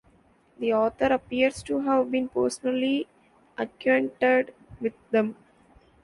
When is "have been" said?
1.81-2.27